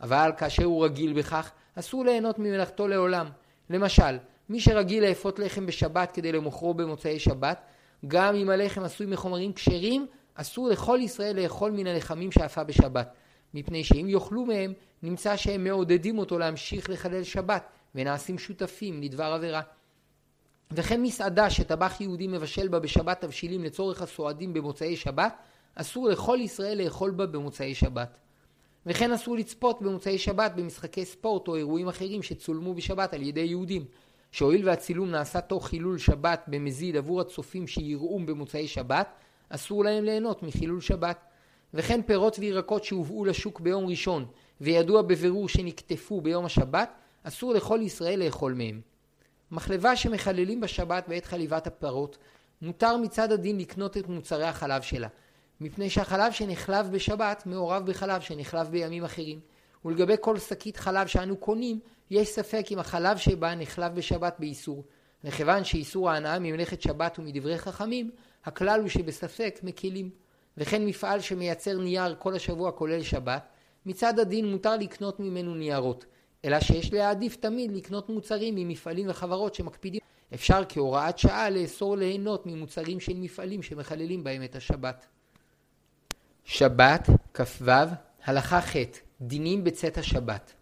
אבל 0.00 0.30
כאשר 0.36 0.64
הוא 0.64 0.84
רגיל 0.84 1.12
בכך, 1.12 1.50
אסור 1.74 2.04
ליהנות 2.04 2.38
ממלאכתו 2.38 2.88
לעולם. 2.88 3.26
למשל, 3.70 4.18
מי 4.48 4.60
שרגיל 4.60 5.04
לאפות 5.08 5.38
לחם 5.38 5.66
בשבת 5.66 6.12
כדי 6.12 6.32
למוכרו 6.32 6.74
במוצאי 6.74 7.18
שבת, 7.18 7.62
גם 8.06 8.34
אם 8.34 8.50
הלחם 8.50 8.82
עשוי 8.84 9.06
מחומרים 9.06 9.52
כשרים, 9.52 10.06
אסור 10.40 10.68
לכל 10.68 10.98
ישראל 11.02 11.42
לאכול 11.42 11.70
מן 11.70 11.86
הלחמים 11.86 12.32
שאפה 12.32 12.64
בשבת. 12.64 13.14
מפני 13.54 13.84
שאם 13.84 14.06
יאכלו 14.08 14.46
מהם, 14.46 14.72
נמצא 15.02 15.36
שהם 15.36 15.64
מעודדים 15.64 16.18
אותו 16.18 16.38
להמשיך 16.38 16.90
לחלל 16.90 17.22
שבת, 17.22 17.68
ונעשים 17.94 18.38
שותפים 18.38 19.02
לדבר 19.02 19.24
עבירה. 19.24 19.60
וכן 20.70 21.02
מסעדה 21.02 21.50
שטבח 21.50 22.00
יהודי 22.00 22.26
מבשל 22.26 22.68
בה 22.68 22.78
בשבת 22.78 23.20
תבשילים 23.20 23.64
לצורך 23.64 24.02
הסועדים 24.02 24.52
במוצאי 24.52 24.96
שבת, 24.96 25.34
אסור 25.74 26.08
לכל 26.08 26.38
ישראל 26.40 26.82
לאכול 26.84 27.10
בה 27.10 27.26
במוצאי 27.26 27.74
שבת. 27.74 28.18
וכן 28.86 29.12
אסור 29.12 29.36
לצפות 29.36 29.82
במוצאי 29.82 30.18
שבת 30.18 30.52
במשחקי 30.56 31.04
ספורט 31.04 31.48
או 31.48 31.56
אירועים 31.56 31.88
אחרים 31.88 32.22
שצולמו 32.22 32.74
בשבת 32.74 33.14
על 33.14 33.22
ידי 33.22 33.40
יהודים, 33.40 33.84
שהואיל 34.32 34.68
והצילום 34.68 35.10
נעשה 35.10 35.40
תוך 35.40 35.66
חילול 35.68 35.98
שבת 35.98 36.44
במזיד 36.46 36.96
עבור 36.96 37.20
הצופים 37.20 37.66
שיראום 37.66 38.26
במוצאי 38.26 38.68
שבת, 38.68 39.08
אסור 39.48 39.84
להם 39.84 40.04
ליהנות 40.04 40.42
מחילול 40.42 40.80
שבת. 40.80 41.24
וכן 41.74 42.02
פירות 42.02 42.38
וירקות 42.38 42.84
שהובאו 42.84 43.24
לשוק 43.24 43.60
ביום 43.60 43.86
ראשון 43.86 44.26
וידוע 44.60 45.02
בבירור 45.02 45.48
שנקטפו 45.48 46.20
ביום 46.20 46.44
השבת, 46.44 46.90
אסור 47.22 47.54
לכל 47.54 47.80
ישראל 47.82 48.24
לאכול 48.24 48.54
מהם. 48.54 48.80
מחלבה 49.50 49.96
שמחללים 49.96 50.60
בשבת 50.60 51.08
בעת 51.08 51.24
חליבת 51.24 51.66
הפרות, 51.66 52.18
מותר 52.62 52.96
מצד 52.96 53.32
הדין 53.32 53.58
לקנות 53.58 53.96
את 53.96 54.08
מוצרי 54.08 54.46
החלב 54.46 54.82
שלה, 54.82 55.08
מפני 55.60 55.90
שהחלב 55.90 56.32
שנחלב 56.32 56.90
בשבת 56.92 57.46
מעורב 57.46 57.86
בחלב 57.86 58.20
שנחלב 58.20 58.68
בימים 58.68 59.04
אחרים. 59.04 59.40
ולגבי 59.84 60.14
כל 60.20 60.38
שקית 60.38 60.76
חלב 60.76 61.06
שאנו 61.06 61.36
קונים, 61.36 61.80
יש 62.10 62.28
ספק 62.28 62.66
אם 62.70 62.78
החלב 62.78 63.16
שבה 63.16 63.54
נחלב 63.54 63.94
בשבת 63.94 64.36
באיסור. 64.38 64.84
וכיוון 65.24 65.64
שאיסור 65.64 66.10
ההנאה 66.10 66.38
ממלאכת 66.38 66.82
שבת 66.82 67.18
ומדברי 67.18 67.58
חכמים, 67.58 68.10
הכלל 68.44 68.80
הוא 68.80 68.88
שבספק 68.88 69.60
מקילים. 69.62 70.10
וכן 70.58 70.84
מפעל 70.84 71.20
שמייצר 71.20 71.78
נייר 71.78 72.14
כל 72.18 72.34
השבוע 72.34 72.72
כולל 72.72 73.02
שבת, 73.02 73.48
מצד 73.86 74.18
הדין 74.18 74.50
מותר 74.50 74.76
לקנות 74.76 75.20
ממנו 75.20 75.54
ניירות, 75.54 76.04
אלא 76.44 76.60
שיש 76.60 76.92
להעדיף 76.92 77.36
תמיד 77.36 77.72
לקנות 77.72 78.08
מוצרים 78.08 78.54
ממפעלים 78.54 79.06
וחברות 79.10 79.54
שמקפידים. 79.54 80.00
אפשר 80.34 80.62
כהוראת 80.68 81.18
שעה 81.18 81.50
לאסור 81.50 81.96
ליהנות 81.96 82.46
ממוצרים 82.46 83.00
של 83.00 83.16
מפעלים 83.16 83.62
שמחללים 83.62 84.24
בהם 84.24 84.44
את 84.44 84.56
השבת. 84.56 85.06
שבת, 86.44 87.08
כ"ו, 87.34 87.70
הלכה 88.24 88.60
ח' 88.60 88.76
דינים 89.20 89.64
בצאת 89.64 89.98
השבת. 89.98 90.52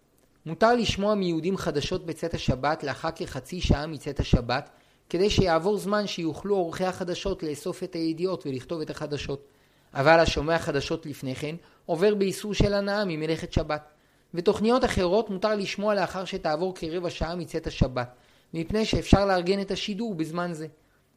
מותר 0.46 0.74
לשמוע 0.74 1.14
מיהודים 1.14 1.56
חדשות 1.56 2.06
בצאת 2.06 2.34
השבת 2.34 2.84
לאחר 2.84 3.10
כחצי 3.10 3.60
שעה 3.60 3.86
מצאת 3.86 4.20
השבת, 4.20 4.70
כדי 5.10 5.30
שיעבור 5.30 5.78
זמן 5.78 6.06
שיוכלו 6.06 6.56
עורכי 6.56 6.84
החדשות 6.84 7.42
לאסוף 7.42 7.82
את 7.82 7.94
הידיעות 7.94 8.46
ולכתוב 8.46 8.80
את 8.80 8.90
החדשות. 8.90 9.48
אבל 9.94 10.20
השומע 10.20 10.58
חדשות 10.58 11.06
לפני 11.06 11.34
כן 11.34 11.56
עובר 11.86 12.14
באיסור 12.14 12.54
של 12.54 12.74
הנאה 12.74 13.04
ממלאכת 13.04 13.52
שבת. 13.52 13.88
ותוכניות 14.34 14.84
אחרות 14.84 15.30
מותר 15.30 15.54
לשמוע 15.54 15.94
לאחר 15.94 16.24
שתעבור 16.24 16.74
כרבע 16.74 17.10
שעה 17.10 17.36
מצאת 17.36 17.66
השבת, 17.66 18.08
מפני 18.54 18.84
שאפשר 18.84 19.26
לארגן 19.26 19.60
את 19.60 19.70
השידור 19.70 20.14
בזמן 20.14 20.52
זה. 20.52 20.66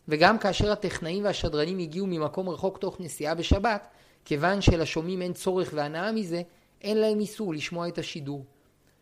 וגם 0.08 0.38
כאשר 0.38 0.72
הטכנאים 0.72 1.24
והשדרנים 1.24 1.80
הגיעו 1.80 2.08
ממקום 2.08 2.50
רחוק 2.50 2.78
תוך 2.78 2.98
נסיעה 3.00 3.36
בשבת, 3.36 3.88
כיוון 4.26 4.62
שלשומעים 4.62 5.22
אין 5.22 5.34
צורך 5.34 5.70
והנאה 5.74 6.12
מזה, 6.12 6.42
אין 6.82 6.98
להם 6.98 7.20
איסור 7.20 7.54
לשמוע 7.54 7.88
את 7.88 7.98
השידור. 7.98 8.46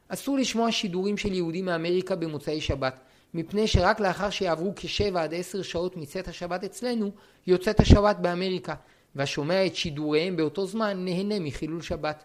אסור 0.08 0.38
לשמוע 0.38 0.72
שידורים 0.72 1.18
של 1.18 1.34
יהודים 1.34 1.66
מאמריקה 1.66 2.16
במוצאי 2.16 2.62
שבת, 2.62 3.00
מפני 3.34 3.68
שרק 3.68 4.00
לאחר 4.00 4.30
שיעברו 4.30 4.74
כשבע 4.76 5.24
עד 5.24 5.34
עשר 5.34 5.62
שעות 5.62 5.98
מצאת 5.98 6.28
השבת 6.28 6.64
אצלנו, 6.64 7.12
יוצאת 7.48 7.80
השבת 7.80 8.18
באמריקה, 8.18 8.76
והשומע 9.16 9.66
את 9.66 9.76
שידוריהם 9.76 10.36
באותו 10.38 10.66
זמן 10.66 11.06
נהנה 11.06 11.40
מחילול 11.40 11.82
שבת. 11.82 12.24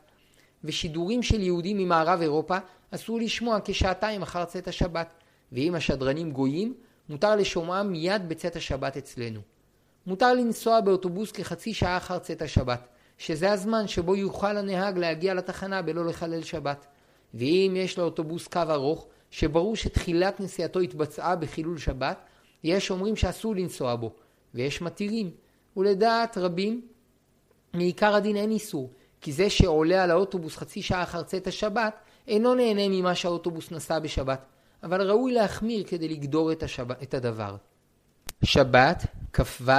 ושידורים 0.64 1.22
של 1.22 1.40
יהודים 1.40 1.78
ממערב 1.78 2.20
אירופה 2.20 2.58
אסור 2.90 3.20
לשמוע 3.20 3.58
כשעתיים 3.64 4.22
אחר 4.22 4.44
צאת 4.44 4.68
השבת, 4.68 5.14
ואם 5.52 5.74
השדרנים 5.74 6.30
גויים, 6.30 6.74
מותר 7.08 7.36
לשומעם 7.36 7.92
מיד 7.92 8.28
בצאת 8.28 8.56
השבת 8.56 8.96
אצלנו. 8.96 9.40
מותר 10.06 10.34
לנסוע 10.34 10.80
באוטובוס 10.80 11.32
כחצי 11.32 11.74
שעה 11.74 11.96
אחר 11.96 12.18
צאת 12.18 12.42
השבת, 12.42 12.88
שזה 13.18 13.52
הזמן 13.52 13.88
שבו 13.88 14.16
יוכל 14.16 14.56
הנהג 14.56 14.98
להגיע 14.98 15.34
לתחנה 15.34 15.82
בלא 15.82 16.06
לחלל 16.06 16.42
שבת. 16.42 16.86
ואם 17.34 17.72
יש 17.76 17.98
לאוטובוס 17.98 18.48
קו 18.48 18.60
ארוך, 18.70 19.06
שברור 19.32 19.76
שתחילת 19.76 20.40
נסיעתו 20.40 20.80
התבצעה 20.80 21.36
בחילול 21.36 21.78
שבת, 21.78 22.18
יש 22.64 22.90
אומרים 22.90 23.16
שאסור 23.16 23.56
לנסוע 23.56 23.96
בו, 23.96 24.12
ויש 24.54 24.82
מתירים. 24.82 25.30
ולדעת 25.76 26.38
רבים, 26.38 26.80
מעיקר 27.74 28.14
הדין 28.14 28.36
אין 28.36 28.50
איסור, 28.50 28.90
כי 29.20 29.32
זה 29.32 29.50
שעולה 29.50 30.04
על 30.04 30.10
האוטובוס 30.10 30.56
חצי 30.56 30.82
שעה 30.82 31.02
אחר 31.02 31.22
צאת 31.22 31.46
השבת, 31.46 31.94
אינו 32.28 32.54
נהנה 32.54 32.88
ממה 32.88 33.14
שהאוטובוס 33.14 33.70
נסע 33.70 33.98
בשבת, 33.98 34.44
אבל 34.82 35.10
ראוי 35.10 35.32
להחמיר 35.32 35.84
כדי 35.86 36.08
לגדור 36.08 36.52
את, 36.52 36.62
השב... 36.62 36.92
את 36.92 37.14
הדבר. 37.14 37.56
שבת, 38.44 39.06
כ"ו, 39.32 39.72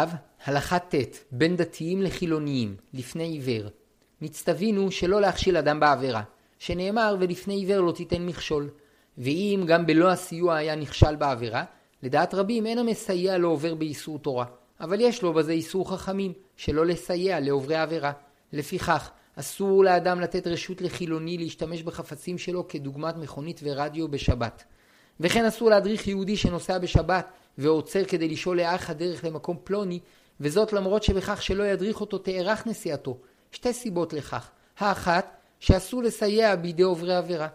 הלכה 0.45 0.79
ט' 0.79 0.95
בין 1.31 1.55
דתיים 1.55 2.01
לחילוניים, 2.01 2.75
לפני 2.93 3.24
עיוור. 3.24 3.69
נצטווינו 4.22 4.91
שלא 4.91 5.22
להכשיל 5.22 5.57
אדם 5.57 5.79
בעבירה, 5.79 6.24
שנאמר 6.60 7.15
ולפני 7.19 7.53
עיוור 7.53 7.79
לא 7.81 7.91
תיתן 7.91 8.25
מכשול. 8.25 8.69
ואם 9.17 9.63
גם 9.67 9.86
בלא 9.86 10.12
הסיוע 10.12 10.55
היה 10.55 10.75
נכשל 10.75 11.15
בעבירה, 11.15 11.63
לדעת 12.03 12.34
רבים 12.34 12.65
אין 12.65 12.77
המסייע 12.77 13.38
לו 13.38 13.50
עובר 13.50 13.75
באיסור 13.75 14.20
תורה, 14.20 14.46
אבל 14.79 15.01
יש 15.01 15.22
לו 15.22 15.34
בזה 15.34 15.51
איסור 15.51 15.91
חכמים, 15.91 16.34
שלא 16.58 16.86
לסייע 16.86 17.39
לעוברי 17.39 17.75
עבירה. 17.75 18.12
לפיכך, 18.53 19.12
אסור 19.36 19.84
לאדם 19.84 20.20
לתת 20.20 20.48
רשות 20.48 20.82
לחילוני 20.82 21.38
להשתמש 21.38 21.84
בחפצים 21.84 22.38
שלו 22.38 22.67
כדוגמת 22.67 23.17
מכונית 23.17 23.60
ורדיו 23.63 24.08
בשבת. 24.08 24.63
וכן 25.20 25.46
אסור 25.46 25.70
להדריך 25.70 26.08
יהודי 26.08 26.38
שנוסע 26.38 26.77
בשבת 26.77 27.27
ועוצר 27.58 28.03
כדי 28.03 28.27
לשאול 28.27 28.58
לאח 28.58 28.89
הדרך 28.89 29.24
למקום 29.24 29.58
פלוני, 29.63 30.00
וזאת 30.39 30.74
למרות 30.74 31.03
שבכך 31.03 31.41
שלא 31.41 31.63
ידריך 31.63 32.01
אותו 32.01 32.17
תארך 32.17 32.67
נסיעתו. 32.67 33.17
שתי 33.51 33.74
סיבות 33.74 34.13
לכך. 34.13 34.50
האחת, 34.77 35.38
שאסור 35.60 36.03
לסייע 36.03 36.55
בידי 36.55 36.84
עוברי 36.84 37.15
עבירה. 37.15 37.48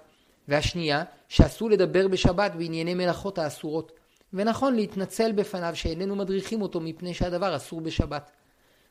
והשנייה, 0.49 1.05
שאסור 1.29 1.71
לדבר 1.71 2.09
בשבת 2.09 2.53
בענייני 2.55 2.95
מלאכות 2.95 3.39
האסורות. 3.39 3.93
ונכון 4.33 4.75
להתנצל 4.75 5.33
בפניו 5.33 5.77
שאיננו 5.77 6.17
מדריכים 6.17 6.63
אותו 6.63 6.81
מפני 6.81 7.15
שהדבר 7.15 7.57
אסור 7.57 7.81
בשבת. 7.81 8.31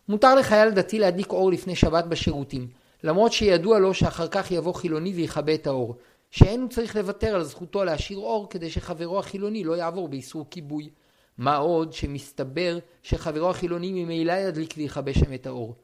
מותר 0.10 0.36
לחייל 0.36 0.70
דתי 0.70 1.00
להדליק 1.00 1.32
אור 1.32 1.52
לפני 1.52 1.76
שבת 1.76 2.06
בשירותים, 2.06 2.68
למרות 3.04 3.34
שידוע 3.34 3.80
לו 3.80 3.94
שאחר 3.94 4.28
כך 4.28 4.52
יבוא 4.52 4.74
חילוני 4.74 5.14
ויכבה 5.14 5.54
את 5.54 5.68
האור, 5.68 5.96
שאין 6.32 6.62
הוא 6.62 6.70
צריך 6.70 6.96
לוותר 6.96 7.36
על 7.36 7.44
זכותו 7.44 7.84
להשאיר 7.84 8.20
אור 8.20 8.48
כדי 8.50 8.70
שחברו 8.70 9.20
החילוני 9.20 9.64
לא 9.64 9.78
יעבור 9.78 10.08
באיסור 10.08 10.46
כיבוי. 10.50 10.90
מה 11.38 11.56
עוד 11.56 11.94
שמסתבר 11.94 12.78
שחברו 13.04 13.50
החילוני 13.50 13.92
ממילא 13.92 14.32
ידליק 14.32 14.74
ויכבה 14.78 15.14
שם 15.14 15.34
את 15.34 15.48
האור. 15.48 15.76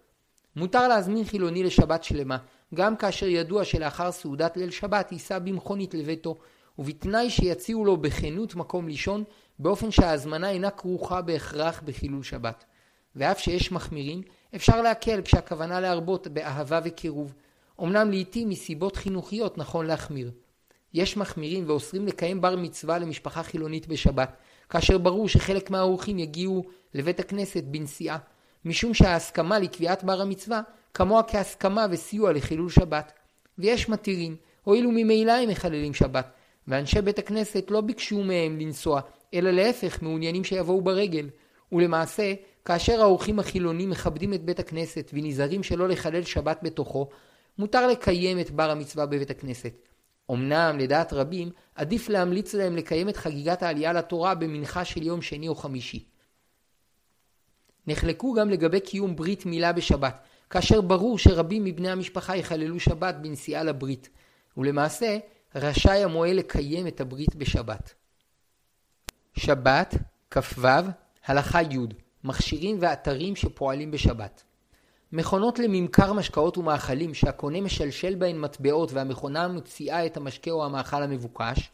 מותר 0.55 0.87
להזמין 0.87 1.25
חילוני 1.25 1.63
לשבת 1.63 2.03
שלמה, 2.03 2.37
גם 2.73 2.95
כאשר 2.95 3.27
ידוע 3.27 3.65
שלאחר 3.65 4.11
סעודת 4.11 4.57
ליל 4.57 4.71
שבת 4.71 5.11
ייסע 5.11 5.39
במכונית 5.39 5.93
לביתו, 5.93 6.35
ובתנאי 6.79 7.29
שיציעו 7.29 7.85
לו 7.85 7.97
בכנות 7.97 8.55
מקום 8.55 8.87
לישון, 8.87 9.23
באופן 9.59 9.91
שההזמנה 9.91 10.49
אינה 10.49 10.69
כרוכה 10.69 11.21
בהכרח 11.21 11.81
בחילול 11.85 12.23
שבת. 12.23 12.65
ואף 13.15 13.39
שיש 13.39 13.71
מחמירים, 13.71 14.21
אפשר 14.55 14.81
להקל 14.81 15.21
כשהכוונה 15.21 15.79
להרבות 15.79 16.27
באהבה 16.27 16.79
וקירוב. 16.83 17.33
אמנם 17.81 18.09
לעיתים 18.09 18.49
מסיבות 18.49 18.95
חינוכיות 18.95 19.57
נכון 19.57 19.85
להחמיר. 19.85 20.31
יש 20.93 21.17
מחמירים 21.17 21.63
ואוסרים 21.67 22.07
לקיים 22.07 22.41
בר 22.41 22.55
מצווה 22.55 22.99
למשפחה 22.99 23.43
חילונית 23.43 23.87
בשבת, 23.87 24.37
כאשר 24.69 24.97
ברור 24.97 25.29
שחלק 25.29 25.69
מהאורחים 25.69 26.19
יגיעו 26.19 26.63
לבית 26.93 27.19
הכנסת 27.19 27.63
בנסיעה, 27.63 28.17
משום 28.65 28.93
שההסכמה 28.93 29.59
לקביעת 29.59 30.03
בר 30.03 30.21
המצווה 30.21 30.61
כמוה 30.93 31.23
כהסכמה 31.23 31.85
וסיוע 31.91 32.33
לחילול 32.33 32.69
שבת. 32.69 33.11
ויש 33.57 33.89
מתירים, 33.89 34.35
הואיל 34.63 34.87
וממילא 34.87 35.31
הם 35.31 35.49
מחללים 35.49 35.93
שבת, 35.93 36.31
ואנשי 36.67 37.01
בית 37.01 37.19
הכנסת 37.19 37.71
לא 37.71 37.81
ביקשו 37.81 38.23
מהם 38.23 38.59
לנסוע, 38.59 39.01
אלא 39.33 39.51
להפך 39.51 40.01
מעוניינים 40.01 40.43
שיבואו 40.43 40.81
ברגל. 40.81 41.29
ולמעשה, 41.71 42.33
כאשר 42.65 43.01
האורחים 43.01 43.39
החילונים 43.39 43.89
מכבדים 43.89 44.33
את 44.33 44.43
בית 44.43 44.59
הכנסת 44.59 45.11
ונזהרים 45.13 45.63
שלא 45.63 45.87
לחלל 45.87 46.23
שבת 46.23 46.59
בתוכו, 46.63 47.09
מותר 47.57 47.87
לקיים 47.87 48.39
את 48.39 48.51
בר 48.51 48.71
המצווה 48.71 49.05
בבית 49.05 49.29
הכנסת. 49.29 49.73
אמנם, 50.31 50.77
לדעת 50.79 51.13
רבים, 51.13 51.49
עדיף 51.75 52.09
להמליץ 52.09 52.53
להם 52.53 52.75
לקיים 52.75 53.09
את 53.09 53.17
חגיגת 53.17 53.63
העלייה 53.63 53.93
לתורה 53.93 54.35
במנחה 54.35 54.85
של 54.85 55.03
יום 55.03 55.21
שני 55.21 55.47
או 55.47 55.55
חמישי. 55.55 56.05
נחלקו 57.87 58.33
גם 58.33 58.49
לגבי 58.49 58.79
קיום 58.79 59.15
ברית 59.15 59.45
מילה 59.45 59.73
בשבת, 59.73 60.23
כאשר 60.49 60.81
ברור 60.81 61.17
שרבים 61.17 61.63
מבני 61.63 61.89
המשפחה 61.89 62.35
יחללו 62.35 62.79
שבת 62.79 63.15
בנסיעה 63.15 63.63
לברית, 63.63 64.09
ולמעשה 64.57 65.17
רשאי 65.55 66.03
המועל 66.03 66.35
לקיים 66.35 66.87
את 66.87 67.01
הברית 67.01 67.35
בשבת. 67.35 67.93
שבת, 69.37 69.95
כ"ו, 70.31 70.67
הלכה 71.25 71.61
י' 71.61 71.77
מכשירים 72.23 72.77
ואתרים 72.79 73.35
שפועלים 73.35 73.91
בשבת. 73.91 74.43
מכונות 75.11 75.59
לממכר 75.59 76.13
משקאות 76.13 76.57
ומאכלים 76.57 77.13
שהקונה 77.13 77.61
משלשל 77.61 78.15
בהן 78.15 78.39
מטבעות 78.39 78.91
והמכונה 78.93 79.47
מוציאה 79.47 80.05
את 80.05 80.17
המשקה 80.17 80.51
או 80.51 80.65
המאכל 80.65 81.03
המבוקש, 81.03 81.71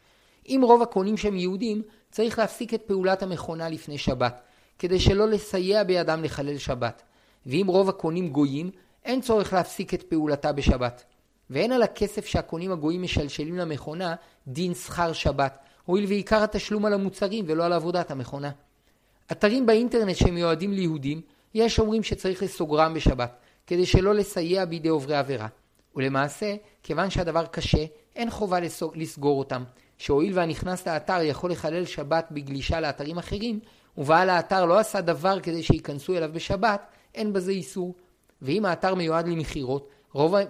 אם 0.48 0.62
רוב 0.64 0.82
הקונים 0.82 1.18
שהם 1.18 1.36
יהודים, 1.36 1.82
צריך 2.12 2.40
להפסיק 2.40 2.74
את 2.74 2.82
פעולת 2.82 3.24
המכונה 3.24 3.70
לפני 3.70 3.98
שבת, 3.98 4.42
כדי 4.80 5.00
שלא 5.00 5.28
לסייע 5.28 5.84
בידם 5.84 6.24
לחלל 6.24 6.58
שבת. 6.58 7.04
ואם 7.50 7.68
רוב 7.68 7.90
הקונים 7.90 8.30
גויים, 8.30 8.72
אין 9.06 9.22
צורך 9.22 9.54
להפסיק 9.54 9.94
את 9.94 10.04
פעולתה 10.04 10.52
בשבת. 10.52 11.04
ואין 11.50 11.72
על 11.72 11.84
הכסף 11.84 12.26
שהקונים 12.26 12.72
הגויים 12.72 13.02
משלשלים 13.02 13.56
למכונה 13.58 14.16
דין 14.48 14.74
שכר 14.74 15.14
שבת, 15.14 15.60
הואיל 15.86 16.06
ועיקר 16.06 16.44
התשלום 16.44 16.86
על 16.86 16.94
המוצרים 16.94 17.46
ולא 17.48 17.66
על 17.66 17.74
עבודת 17.74 18.12
המכונה. 18.12 18.52
אתרים 19.32 19.66
באינטרנט 19.66 20.16
שמיועדים 20.16 20.74
ליהודים, 20.74 21.22
יש 21.54 21.80
אומרים 21.80 22.04
שצריך 22.04 22.44
לסוגרם 22.44 22.94
בשבת, 22.94 23.32
כדי 23.68 23.86
שלא 23.86 24.16
לסייע 24.16 24.66
בידי 24.66 24.90
עוברי 24.90 25.16
עבירה. 25.18 25.48
ולמעשה, 25.96 26.56
כיוון 26.84 27.10
שהדבר 27.10 27.46
קשה, 27.46 27.86
אין 28.16 28.30
חובה 28.30 28.60
לסגור 28.96 29.40
אותם, 29.40 29.64
שהואיל 29.98 30.38
והנכנס 30.38 30.88
לאתר 30.88 31.22
יכול 31.22 31.52
לחלל 31.52 31.86
שבת 31.86 32.28
בגלישה 32.32 32.80
לאתרים 32.80 33.18
אחרים, 33.18 33.60
ובעל 33.98 34.30
האתר 34.30 34.66
לא 34.66 34.80
עשה 34.80 35.02
דבר 35.02 35.40
כדי 35.40 35.64
שייכנסו 35.64 36.18
אליו 36.18 36.30
בשבת, 36.34 36.82
אין 37.16 37.34
בזה 37.34 37.52
איסור. 37.52 37.96
ואם 38.42 38.66
האתר 38.66 38.96
מיועד 38.96 39.28
למכירות, 39.28 39.90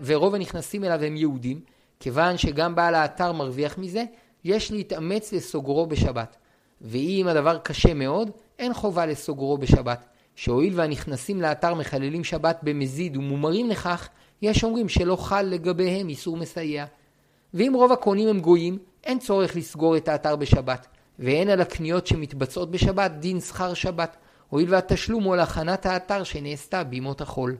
ורוב 0.02 0.36
הנכנסים 0.36 0.84
אליו 0.84 1.04
הם 1.04 1.15
יהודים, 1.15 1.62
כיוון 2.00 2.38
שגם 2.38 2.76
בעל 2.76 2.95
האתר 2.95 3.32
מרוויח 3.32 3.78
מזה, 3.78 4.04
יש 4.43 4.72
להתאמץ 4.72 5.34
לסוגרו 5.34 5.86
בשבת. 5.86 6.38
ואם 6.82 7.26
הדבר 7.30 7.58
קשה 7.58 7.93
מאוד, 7.93 8.32
אין 8.60 8.74
חובה 8.74 9.06
לסוגרו 9.06 9.58
בשבת, 9.58 10.06
שהואיל 10.36 10.74
והנכנסים 10.76 11.41
לאתר 11.41 11.74
מחללים 11.74 12.24
שבת 12.24 12.60
במזיד 12.63 13.17
ומומרים 13.17 13.69
לכך, 13.69 14.10
יש 14.41 14.63
אומרים 14.63 14.89
שלא 14.89 15.15
חל 15.15 15.41
לגביהם 15.41 16.10
איסור 16.10 16.38
מסייע. 16.38 16.86
ואם 17.54 17.72
רוב 17.76 17.91
הקונים 17.91 18.28
הם 18.28 18.39
גויים, 18.39 18.78
אין 19.04 19.19
צורך 19.19 19.56
לסגור 19.56 19.98
את 19.98 20.08
האתר 20.08 20.36
בשבת, 20.36 20.88
ואין 21.19 21.50
על 21.50 21.62
הקניות 21.62 22.08
שמתבצעות 22.08 22.72
בשבת 22.72 23.12
דין 23.12 23.39
שכר 23.39 23.74
שבת, 23.74 24.17
הואיל 24.49 24.73
והתשלום 24.73 25.23
הוא 25.23 25.33
על 25.33 25.39
הכנת 25.39 25.85
האתר 25.85 26.23
שנעשתה 26.23 26.83
בימות 26.83 27.21
החול. 27.21 27.57